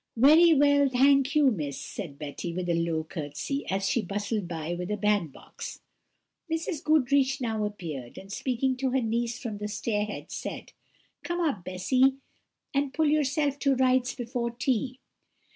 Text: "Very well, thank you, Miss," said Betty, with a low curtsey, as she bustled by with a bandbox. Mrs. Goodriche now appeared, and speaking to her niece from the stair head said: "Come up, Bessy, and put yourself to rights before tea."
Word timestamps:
"Very 0.17 0.55
well, 0.55 0.89
thank 0.89 1.35
you, 1.35 1.51
Miss," 1.51 1.79
said 1.79 2.17
Betty, 2.17 2.51
with 2.55 2.67
a 2.69 2.73
low 2.73 3.03
curtsey, 3.03 3.67
as 3.69 3.87
she 3.87 4.01
bustled 4.01 4.47
by 4.47 4.73
with 4.73 4.89
a 4.89 4.97
bandbox. 4.97 5.79
Mrs. 6.51 6.83
Goodriche 6.83 7.39
now 7.39 7.65
appeared, 7.65 8.17
and 8.17 8.31
speaking 8.33 8.75
to 8.77 8.89
her 8.89 9.01
niece 9.03 9.37
from 9.37 9.59
the 9.59 9.67
stair 9.67 10.05
head 10.05 10.31
said: 10.31 10.73
"Come 11.23 11.39
up, 11.39 11.63
Bessy, 11.63 12.15
and 12.73 12.95
put 12.95 13.09
yourself 13.09 13.59
to 13.59 13.75
rights 13.75 14.15
before 14.15 14.49
tea." 14.49 14.99